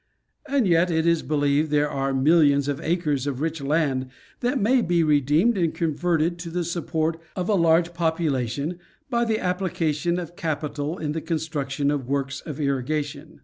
[0.47, 4.07] And yet, it is believed there are millions of acres of rich land
[4.39, 8.79] that may be redeemed and converted to the support of a large population,
[9.11, 13.39] by the application of capital in the construction of works of irrigation.